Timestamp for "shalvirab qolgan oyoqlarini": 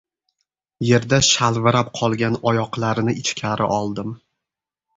1.27-3.17